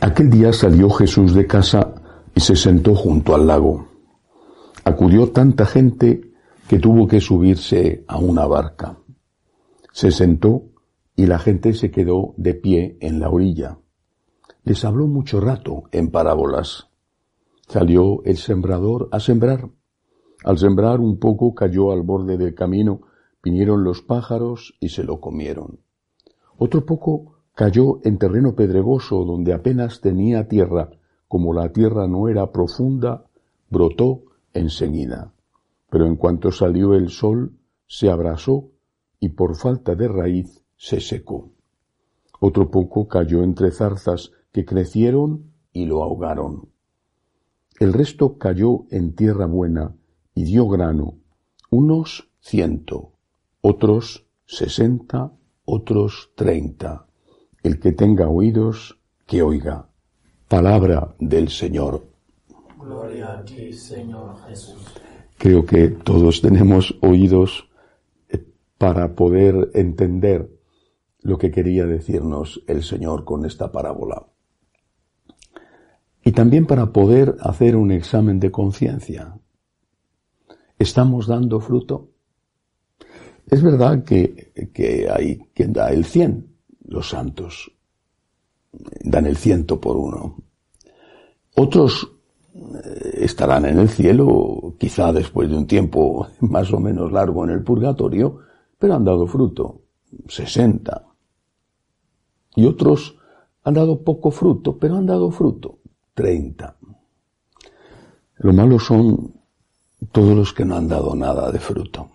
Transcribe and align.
Aquel 0.00 0.28
día 0.28 0.52
salió 0.52 0.90
Jesús 0.90 1.34
de 1.34 1.46
casa 1.46 1.94
y 2.34 2.40
se 2.40 2.54
sentó 2.54 2.94
junto 2.94 3.34
al 3.34 3.46
lago. 3.46 3.88
Acudió 4.84 5.32
tanta 5.32 5.64
gente 5.64 6.32
que 6.68 6.78
tuvo 6.78 7.08
que 7.08 7.20
subirse 7.20 8.04
a 8.06 8.18
una 8.18 8.46
barca. 8.46 8.98
Se 9.92 10.10
sentó 10.10 10.64
y 11.16 11.26
la 11.26 11.38
gente 11.38 11.72
se 11.72 11.90
quedó 11.90 12.34
de 12.36 12.54
pie 12.54 12.98
en 13.00 13.20
la 13.20 13.30
orilla. 13.30 13.78
Les 14.64 14.84
habló 14.84 15.06
mucho 15.06 15.40
rato 15.40 15.84
en 15.92 16.10
parábolas. 16.10 16.88
Salió 17.66 18.22
el 18.24 18.36
sembrador 18.36 19.08
a 19.12 19.20
sembrar. 19.20 19.70
Al 20.44 20.58
sembrar 20.58 21.00
un 21.00 21.18
poco 21.18 21.54
cayó 21.54 21.90
al 21.90 22.02
borde 22.02 22.36
del 22.36 22.54
camino, 22.54 23.00
vinieron 23.42 23.82
los 23.82 24.02
pájaros 24.02 24.76
y 24.78 24.90
se 24.90 25.04
lo 25.04 25.20
comieron. 25.20 25.80
Otro 26.58 26.84
poco 26.84 27.35
cayó 27.56 28.00
en 28.04 28.18
terreno 28.18 28.54
pedregoso 28.54 29.24
donde 29.24 29.54
apenas 29.54 30.02
tenía 30.02 30.46
tierra, 30.46 30.90
como 31.26 31.54
la 31.54 31.72
tierra 31.72 32.06
no 32.06 32.28
era 32.28 32.52
profunda, 32.52 33.24
brotó 33.70 34.24
enseguida. 34.52 35.32
Pero 35.88 36.04
en 36.04 36.16
cuanto 36.16 36.52
salió 36.52 36.92
el 36.92 37.08
sol, 37.08 37.52
se 37.86 38.10
abrasó 38.10 38.72
y 39.20 39.30
por 39.30 39.56
falta 39.56 39.94
de 39.94 40.06
raíz 40.06 40.62
se 40.76 41.00
secó. 41.00 41.50
Otro 42.40 42.70
poco 42.70 43.08
cayó 43.08 43.42
entre 43.42 43.70
zarzas 43.70 44.32
que 44.52 44.66
crecieron 44.66 45.54
y 45.72 45.86
lo 45.86 46.02
ahogaron. 46.02 46.68
El 47.80 47.94
resto 47.94 48.36
cayó 48.36 48.84
en 48.90 49.14
tierra 49.14 49.46
buena 49.46 49.96
y 50.34 50.44
dio 50.44 50.68
grano, 50.68 51.14
unos 51.70 52.28
ciento, 52.38 53.12
otros 53.62 54.26
sesenta, 54.44 55.32
otros 55.64 56.32
treinta. 56.34 57.05
El 57.66 57.80
que 57.80 57.90
tenga 57.90 58.28
oídos, 58.28 58.96
que 59.26 59.42
oiga. 59.42 59.88
Palabra 60.46 61.16
del 61.18 61.48
Señor. 61.48 62.06
Gloria 62.78 63.38
a 63.38 63.44
ti, 63.44 63.72
Señor 63.72 64.36
Jesús. 64.46 64.76
Creo 65.36 65.66
que 65.66 65.88
todos 65.88 66.40
tenemos 66.40 66.96
oídos 67.02 67.68
eh, 68.28 68.46
para 68.78 69.16
poder 69.16 69.72
entender 69.74 70.48
lo 71.22 71.38
que 71.38 71.50
quería 71.50 71.86
decirnos 71.86 72.62
el 72.68 72.84
Señor 72.84 73.24
con 73.24 73.44
esta 73.44 73.72
parábola. 73.72 74.28
Y 76.22 76.30
también 76.30 76.66
para 76.66 76.92
poder 76.92 77.34
hacer 77.40 77.74
un 77.74 77.90
examen 77.90 78.38
de 78.38 78.52
conciencia. 78.52 79.40
¿Estamos 80.78 81.26
dando 81.26 81.58
fruto? 81.58 82.10
Es 83.50 83.60
verdad 83.60 84.04
que, 84.04 84.52
que 84.72 85.08
hay 85.10 85.38
quien 85.52 85.72
da 85.72 85.90
el 85.90 86.04
cien, 86.04 86.55
los 86.88 87.08
santos 87.08 87.70
dan 89.04 89.26
el 89.26 89.36
ciento 89.36 89.80
por 89.80 89.96
uno. 89.96 90.36
Otros 91.54 92.08
eh, 92.54 93.18
estarán 93.20 93.64
en 93.66 93.78
el 93.78 93.88
cielo, 93.88 94.74
quizá 94.78 95.12
después 95.12 95.48
de 95.48 95.56
un 95.56 95.66
tiempo 95.66 96.26
más 96.40 96.72
o 96.72 96.80
menos 96.80 97.12
largo 97.12 97.44
en 97.44 97.50
el 97.50 97.62
purgatorio, 97.62 98.38
pero 98.78 98.94
han 98.94 99.04
dado 99.04 99.26
fruto, 99.26 99.82
sesenta. 100.28 101.06
Y 102.54 102.66
otros 102.66 103.16
han 103.64 103.74
dado 103.74 104.02
poco 104.02 104.30
fruto, 104.30 104.76
pero 104.78 104.96
han 104.96 105.06
dado 105.06 105.30
fruto, 105.30 105.78
treinta. 106.14 106.76
Lo 108.38 108.52
malo 108.52 108.78
son 108.78 109.34
todos 110.12 110.36
los 110.36 110.52
que 110.52 110.64
no 110.64 110.76
han 110.76 110.88
dado 110.88 111.14
nada 111.14 111.50
de 111.50 111.58
fruto. 111.58 112.10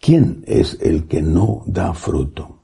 ¿Quién 0.00 0.42
es 0.46 0.78
el 0.80 1.06
que 1.06 1.22
no 1.22 1.62
da 1.66 1.94
fruto? 1.94 2.61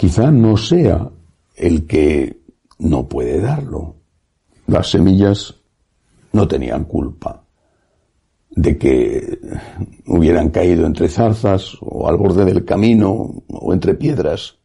Quizá 0.00 0.30
no 0.30 0.56
sea 0.56 1.10
el 1.56 1.86
que 1.86 2.40
no 2.78 3.06
puede 3.06 3.38
darlo, 3.38 3.96
las 4.66 4.90
semillas 4.92 5.56
no 6.32 6.48
tenían 6.48 6.84
culpa 6.84 7.44
de 8.48 8.78
que 8.78 9.38
hubieran 10.06 10.48
caído 10.48 10.86
entre 10.86 11.06
zarzas 11.10 11.76
o 11.82 12.08
al 12.08 12.16
borde 12.16 12.46
del 12.46 12.64
camino 12.64 13.42
o 13.46 13.74
entre 13.74 13.92
piedras. 13.92 14.56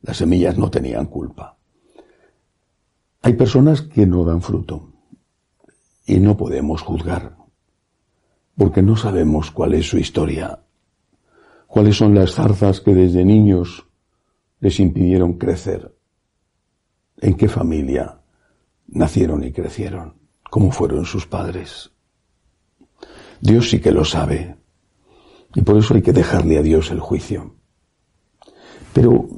Las 0.00 0.16
semillas 0.16 0.56
no 0.56 0.70
tenían 0.70 1.04
culpa. 1.04 1.58
Hay 3.20 3.34
personas 3.34 3.82
que 3.82 4.06
no 4.06 4.24
dan 4.24 4.40
fruto 4.40 4.90
y 6.06 6.18
no 6.18 6.34
podemos 6.34 6.80
juzgar 6.80 7.36
porque 8.56 8.80
no 8.80 8.96
sabemos 8.96 9.50
cuál 9.50 9.74
es 9.74 9.86
su 9.86 9.98
historia, 9.98 10.60
cuáles 11.66 11.98
son 11.98 12.14
las 12.14 12.32
zarzas 12.32 12.80
que 12.80 12.94
desde 12.94 13.22
niños 13.22 13.85
les 14.60 14.80
impidieron 14.80 15.34
crecer, 15.34 15.94
en 17.18 17.34
qué 17.34 17.48
familia 17.48 18.20
nacieron 18.88 19.44
y 19.44 19.52
crecieron, 19.52 20.14
cómo 20.50 20.70
fueron 20.70 21.04
sus 21.04 21.26
padres. 21.26 21.90
Dios 23.40 23.70
sí 23.70 23.80
que 23.80 23.92
lo 23.92 24.04
sabe. 24.04 24.56
Y 25.54 25.62
por 25.62 25.76
eso 25.78 25.94
hay 25.94 26.02
que 26.02 26.12
dejarle 26.12 26.58
a 26.58 26.62
Dios 26.62 26.90
el 26.90 27.00
juicio. 27.00 27.54
Pero 28.92 29.28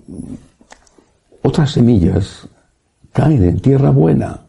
otras 1.42 1.72
semillas 1.72 2.48
caen 3.12 3.44
en 3.44 3.60
tierra 3.60 3.90
buena. 3.90 4.46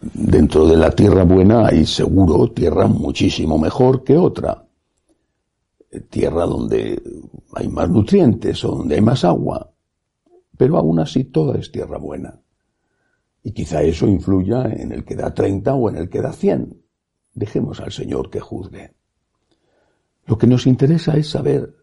Dentro 0.00 0.66
de 0.66 0.76
la 0.76 0.90
tierra 0.90 1.24
buena 1.24 1.66
hay 1.66 1.86
seguro 1.86 2.50
tierra 2.50 2.86
muchísimo 2.86 3.58
mejor 3.58 4.02
que 4.02 4.16
otra. 4.16 4.66
Tierra 6.10 6.46
donde 6.46 7.00
hay 7.54 7.68
más 7.68 7.88
nutrientes 7.90 8.64
o 8.64 8.76
donde 8.76 8.96
hay 8.96 9.00
más 9.00 9.24
agua. 9.24 9.72
Pero 10.56 10.76
aún 10.76 11.00
así 11.00 11.24
toda 11.24 11.58
es 11.58 11.70
tierra 11.72 11.98
buena. 11.98 12.40
Y 13.42 13.52
quizá 13.52 13.82
eso 13.82 14.06
influya 14.06 14.64
en 14.64 14.92
el 14.92 15.04
que 15.04 15.16
da 15.16 15.34
30 15.34 15.74
o 15.74 15.88
en 15.88 15.96
el 15.96 16.08
que 16.08 16.20
da 16.20 16.32
100. 16.32 16.80
Dejemos 17.34 17.80
al 17.80 17.92
Señor 17.92 18.30
que 18.30 18.40
juzgue. 18.40 18.94
Lo 20.26 20.38
que 20.38 20.46
nos 20.46 20.66
interesa 20.66 21.16
es 21.16 21.30
saber 21.30 21.74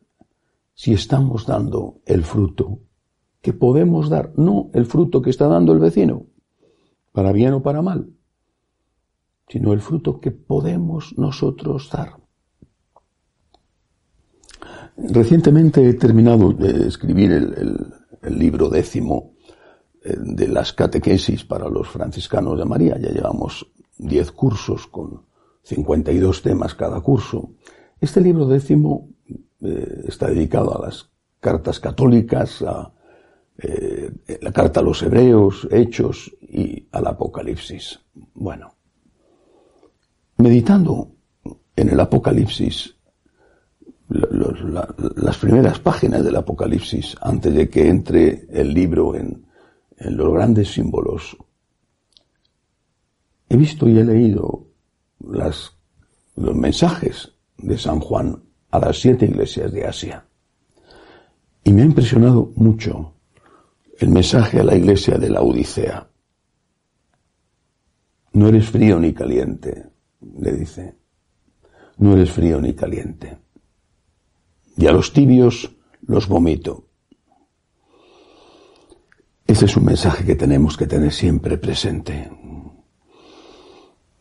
si 0.74 0.94
estamos 0.94 1.46
dando 1.46 2.00
el 2.06 2.24
fruto 2.24 2.80
que 3.42 3.54
podemos 3.54 4.10
dar, 4.10 4.34
no 4.38 4.70
el 4.74 4.86
fruto 4.86 5.22
que 5.22 5.30
está 5.30 5.48
dando 5.48 5.74
el 5.74 5.80
vecino, 5.80 6.26
para 7.12 7.32
bien 7.32 7.54
o 7.54 7.62
para 7.62 7.82
mal, 7.82 8.14
sino 9.48 9.74
el 9.74 9.82
fruto 9.82 10.20
que 10.20 10.32
podemos 10.32 11.18
nosotros 11.18 11.90
dar. 11.92 12.19
Recientemente 15.08 15.88
he 15.88 15.94
terminado 15.94 16.52
de 16.52 16.88
escribir 16.88 17.32
el, 17.32 17.94
libro 18.38 18.68
décimo 18.68 19.34
eh, 20.04 20.14
de 20.18 20.48
las 20.50 20.74
catequesis 20.74 21.46
para 21.46 21.70
los 21.70 21.88
franciscanos 21.88 22.60
de 22.60 22.66
María. 22.66 22.98
Ya 23.00 23.10
llevamos 23.10 23.66
10 23.98 24.32
cursos 24.34 24.88
con 24.88 25.24
52 25.64 26.42
temas 26.42 26.76
cada 26.76 27.00
curso. 27.00 27.52
Este 28.02 28.20
libro 28.20 28.46
décimo 28.46 29.10
eh, 29.62 30.04
está 30.06 30.28
dedicado 30.28 30.78
a 30.78 30.86
las 30.86 31.10
cartas 31.40 31.80
católicas, 31.80 32.62
a 32.62 32.92
eh, 33.58 34.12
la 34.42 34.52
carta 34.52 34.82
a 34.82 34.84
los 34.84 35.02
hebreos, 35.02 35.68
hechos 35.72 36.36
y 36.42 36.88
al 36.92 37.08
Apocalipsis. 37.08 38.00
Bueno, 38.34 38.76
meditando 40.38 41.12
en 41.76 41.90
el 41.90 42.00
Apocalipsis, 42.00 42.99
las 44.52 45.38
primeras 45.38 45.80
páginas 45.80 46.24
del 46.24 46.36
Apocalipsis, 46.36 47.16
antes 47.22 47.54
de 47.54 47.70
que 47.70 47.88
entre 47.88 48.48
el 48.52 48.74
libro 48.74 49.16
en, 49.16 49.46
los 49.98 50.34
grandes 50.34 50.72
símbolos, 50.72 51.36
he 53.50 53.58
visto 53.58 53.88
y 53.90 54.00
he 54.00 54.04
leído 54.04 54.68
los 55.20 55.76
mensajes 56.36 57.34
de 57.58 57.78
San 57.78 58.00
Juan 58.00 58.42
a 58.72 58.80
las 58.80 59.00
siete 59.00 59.26
iglesias 59.26 59.72
de 59.72 59.86
Asia. 59.86 60.26
Y 61.64 61.74
me 61.74 61.82
ha 61.82 61.86
impresionado 61.86 62.52
mucho 62.56 63.14
el 64.00 64.10
mensaje 64.10 64.60
a 64.60 64.64
la 64.64 64.76
iglesia 64.76 65.18
de 65.18 65.30
la 65.30 65.42
Odisea. 65.42 66.08
No 68.34 68.48
eres 68.48 68.70
frío 68.70 69.00
ni 69.00 69.14
caliente, 69.14 69.90
le 70.40 70.54
dice. 70.54 70.96
No 71.98 72.14
eres 72.14 72.32
frío 72.32 72.62
ni 72.62 72.74
caliente. 72.74 73.38
Y 74.80 74.88
a 74.88 74.94
los 74.94 75.12
tibios 75.12 75.76
los 76.08 76.30
vomito. 76.30 76.86
Ese 79.46 79.66
es 79.66 79.76
un 79.76 79.84
mensaje 79.84 80.24
que 80.26 80.36
tenemos 80.36 80.78
que 80.78 80.88
tener 80.88 81.12
siempre 81.12 81.58
presente. 81.58 82.32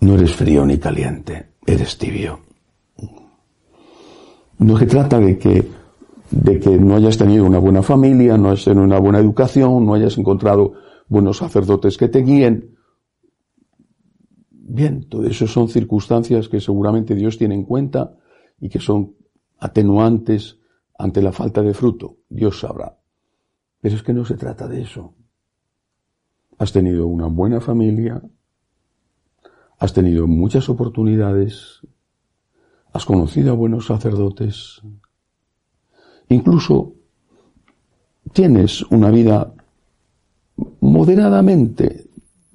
No 0.01 0.15
eres 0.15 0.35
frío 0.35 0.67
ni 0.67 0.79
caliente, 0.79 1.51
eres 1.65 1.97
tibio. 1.97 2.41
No 4.59 4.77
se 4.77 4.87
trata 4.87 5.21
de 5.21 5.39
que, 5.39 5.65
de 6.33 6.59
que 6.59 6.71
no 6.71 6.97
hayas 6.97 7.17
tenido 7.17 7.45
una 7.45 7.61
buena 7.61 7.85
familia, 7.85 8.37
no 8.37 8.51
hayas 8.51 8.65
tenido 8.65 8.83
una 8.83 8.99
buena 8.99 9.21
educación, 9.21 9.87
no 9.87 9.95
hayas 9.95 10.19
encontrado 10.19 10.73
buenos 11.07 11.37
sacerdotes 11.37 11.97
que 11.97 12.09
te 12.09 12.23
guíen. 12.23 12.77
Bien, 14.51 15.09
todo 15.09 15.25
eso 15.25 15.47
son 15.47 15.69
circunstancias 15.69 16.49
que 16.49 16.61
seguramente 16.61 17.15
Dios 17.15 17.39
tiene 17.39 17.55
en 17.55 17.63
cuenta 17.63 18.17
y 18.61 18.69
que 18.69 18.81
son 18.81 19.18
atenuantes 19.59 20.59
ante 20.99 21.23
la 21.23 21.33
falta 21.33 21.63
de 21.63 21.75
fruto. 21.75 22.19
Dios 22.29 22.61
sabrá. 22.61 22.99
Pero 23.81 23.95
es 23.95 24.03
que 24.03 24.13
no 24.13 24.25
se 24.25 24.37
trata 24.37 24.67
de 24.67 24.83
eso. 24.83 25.15
has 26.59 26.73
tenido 26.73 27.07
una 27.07 27.27
buena 27.27 27.61
familia, 27.61 28.21
has 29.79 29.93
tenido 29.93 30.27
muchas 30.27 30.69
oportunidades, 30.69 31.81
has 32.93 33.05
conocido 33.05 33.53
a 33.53 33.55
buenos 33.55 33.87
sacerdotes, 33.87 34.83
incluso 36.29 36.95
tienes 38.33 38.83
una 38.91 39.11
vida 39.11 39.55
moderadamente 40.81 42.11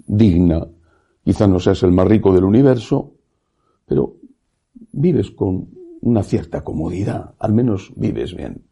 digna. 0.06 0.68
Quizá 1.24 1.48
no 1.48 1.60
seas 1.60 1.82
el 1.84 1.94
más 1.94 2.08
rico 2.08 2.34
del 2.34 2.44
universo, 2.44 3.14
pero 3.86 4.18
vives 4.92 5.32
con 5.32 5.70
una 6.04 6.22
cierta 6.22 6.64
comodidad, 6.64 7.34
al 7.40 7.54
menos 7.54 7.94
vives 7.96 8.36
bien. 8.36 8.66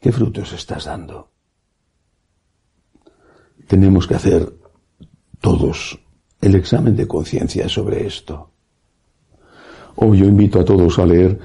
¿Qué 0.00 0.12
frutos 0.12 0.52
estás 0.52 0.84
dando? 0.84 1.30
Tenemos 3.66 4.06
que 4.06 4.14
hacer 4.14 4.52
todos 5.40 5.98
el 6.40 6.54
examen 6.54 6.94
de 6.94 7.08
conciencia 7.08 7.68
sobre 7.68 8.06
esto. 8.06 8.50
Hoy 9.96 10.18
yo 10.18 10.26
invito 10.26 10.60
a 10.60 10.64
todos 10.64 10.98
a 10.98 11.06
leer 11.06 11.40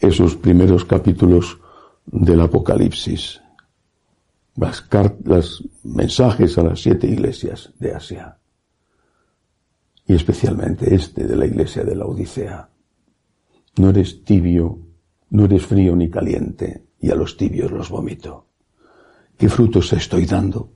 esos 0.00 0.36
primeros 0.36 0.84
capítulos 0.84 1.58
del 2.04 2.42
Apocalipsis, 2.42 3.40
las, 4.56 4.86
las 5.24 5.62
mensajes 5.82 6.58
a 6.58 6.62
las 6.62 6.80
siete 6.80 7.06
iglesias 7.06 7.72
de 7.78 7.94
Asia, 7.94 8.38
y 10.06 10.14
especialmente 10.14 10.94
este 10.94 11.26
de 11.26 11.34
la 11.34 11.46
iglesia 11.46 11.82
de 11.82 11.96
la 11.96 12.04
Odisea. 12.04 12.75
No 13.78 13.90
eres 13.90 14.24
tibio, 14.24 14.78
no 15.30 15.44
eres 15.44 15.66
frío 15.66 15.94
ni 15.94 16.10
caliente, 16.10 16.86
y 17.00 17.10
a 17.10 17.14
los 17.14 17.36
tibios 17.36 17.70
los 17.70 17.90
vomito. 17.90 18.46
¿Qué 19.36 19.48
frutos 19.48 19.92
estoy 19.92 20.24
dando? 20.24 20.72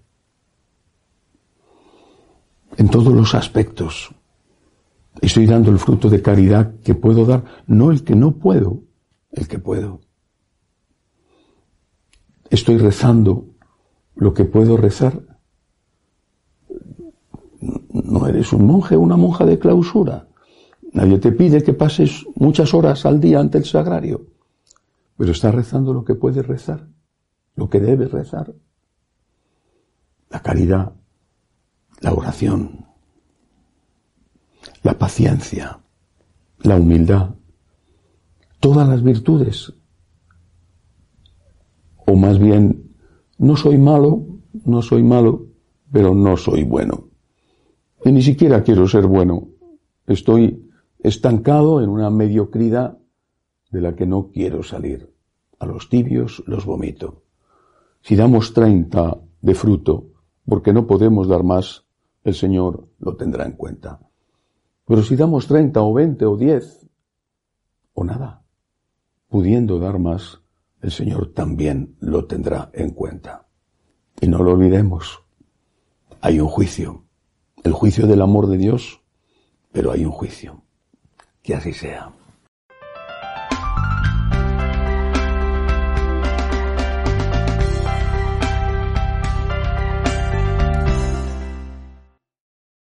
En 2.77 2.89
todos 2.91 3.13
los 3.15 3.35
aspectos. 3.35 4.15
Estoy 5.21 5.47
dando 5.47 5.71
el 5.71 5.79
fruto 5.79 6.09
de 6.09 6.23
caridad 6.23 6.75
que 6.85 6.95
puedo 6.95 7.25
dar, 7.25 7.45
no 7.67 7.91
el 7.91 8.05
que 8.05 8.15
no 8.15 8.33
puedo, 8.33 8.83
el 9.33 9.49
que 9.49 9.59
puedo. 9.59 10.01
Estoy 12.51 12.79
rezando 12.79 13.47
lo 14.15 14.35
que 14.35 14.45
puedo 14.45 14.77
rezar. 14.77 15.23
No 17.93 18.27
eres 18.27 18.53
un 18.53 18.67
monje 18.67 18.97
o 18.97 19.01
una 19.01 19.17
monja 19.17 19.47
de 19.47 19.59
clausura. 19.59 20.30
Nadie 20.93 21.19
te 21.19 21.33
pide 21.33 21.63
que 21.63 21.73
pases 21.73 22.25
muchas 22.35 22.75
horas 22.75 23.07
al 23.07 23.21
día 23.21 23.39
ante 23.39 23.59
el 23.59 23.65
sagrario. 23.65 24.27
Pero 25.17 25.33
estás 25.33 25.55
rezando 25.55 25.93
lo 25.93 26.05
que 26.05 26.15
puedes 26.15 26.47
rezar, 26.47 26.89
lo 27.55 27.69
que 27.69 27.81
debes 27.81 28.11
rezar. 28.11 28.53
La 30.31 30.43
caridad, 30.43 30.95
la 32.01 32.13
oración, 32.13 32.87
la 34.83 34.99
paciencia, 34.99 35.81
la 36.63 36.77
humildad, 36.77 37.35
todas 38.59 38.89
las 38.89 39.03
virtudes. 39.03 39.73
O 42.07 42.17
más 42.17 42.39
bien, 42.39 42.95
no 43.39 43.57
soy 43.57 43.79
malo, 43.79 44.27
no 44.65 44.83
soy 44.83 45.03
malo, 45.03 45.47
pero 45.93 46.15
no 46.15 46.37
soy 46.37 46.65
bueno. 46.65 47.09
Y 48.05 48.13
ni 48.13 48.23
siquiera 48.23 48.63
quiero 48.63 48.89
ser 48.89 49.07
bueno. 49.07 49.49
Estoy 50.07 50.70
estancado 51.03 51.83
en 51.83 51.89
una 51.89 52.11
mediocridad 52.11 52.99
de 53.71 53.81
la 53.81 53.95
que 53.95 54.07
no 54.07 54.31
quiero 54.31 54.63
salir. 54.63 55.15
A 55.59 55.67
los 55.67 55.89
tibios 55.89 56.43
los 56.47 56.65
vomito. 56.65 57.23
Si 58.03 58.17
damos 58.17 58.55
treinta 58.55 59.19
de 59.43 59.55
fruto, 59.55 60.07
porque 60.47 60.73
no 60.73 60.87
podemos 60.87 61.29
dar 61.29 61.43
más, 61.43 61.85
el 62.25 62.35
Señor 62.35 62.89
lo 62.99 63.17
tendrá 63.17 63.45
en 63.45 63.53
cuenta. 63.53 64.01
Pero 64.87 65.03
si 65.03 65.17
damos 65.17 65.47
treinta 65.47 65.83
o 65.83 65.93
veinte 65.93 66.25
o 66.25 66.37
diez, 66.37 66.87
o 67.93 68.05
nada, 68.05 68.43
pudiendo 69.29 69.79
dar 69.79 69.99
más, 69.99 70.41
el 70.81 70.91
Señor 70.91 71.33
también 71.33 71.97
lo 72.01 72.27
tendrá 72.27 72.71
en 72.73 72.91
cuenta. 72.91 73.47
Y 74.21 74.29
no 74.29 74.43
lo 74.43 74.53
olvidemos, 74.53 75.23
hay 76.21 76.41
un 76.41 76.49
juicio, 76.49 77.05
el 77.63 77.73
juicio 77.73 78.07
del 78.07 78.23
amor 78.23 78.47
de 78.49 78.59
Dios, 78.59 79.03
pero 79.73 79.93
hay 79.93 80.05
un 80.05 80.13
juicio. 80.13 80.63
Que 81.43 81.55
así 81.55 81.73
sea. 81.73 82.13